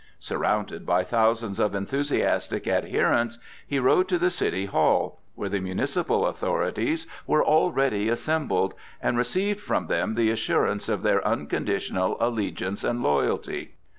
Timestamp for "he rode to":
3.67-4.17